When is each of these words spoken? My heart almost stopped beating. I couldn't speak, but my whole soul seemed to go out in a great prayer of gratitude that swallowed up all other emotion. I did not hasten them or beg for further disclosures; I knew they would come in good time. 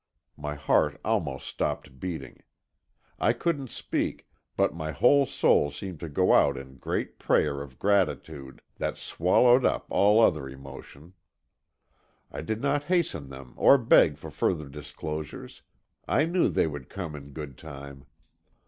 My 0.35 0.55
heart 0.55 0.99
almost 1.05 1.45
stopped 1.45 1.99
beating. 1.99 2.41
I 3.19 3.33
couldn't 3.33 3.69
speak, 3.69 4.27
but 4.57 4.73
my 4.73 4.89
whole 4.89 5.27
soul 5.27 5.69
seemed 5.69 5.99
to 5.99 6.09
go 6.09 6.33
out 6.33 6.57
in 6.57 6.67
a 6.69 6.73
great 6.79 7.19
prayer 7.19 7.61
of 7.61 7.77
gratitude 7.77 8.63
that 8.77 8.97
swallowed 8.97 9.63
up 9.63 9.85
all 9.91 10.19
other 10.19 10.49
emotion. 10.49 11.13
I 12.31 12.41
did 12.41 12.61
not 12.63 12.85
hasten 12.85 13.29
them 13.29 13.53
or 13.57 13.77
beg 13.77 14.17
for 14.17 14.31
further 14.31 14.67
disclosures; 14.69 15.61
I 16.07 16.25
knew 16.25 16.49
they 16.49 16.65
would 16.65 16.89
come 16.89 17.15
in 17.15 17.29
good 17.29 17.55
time. 17.55 18.07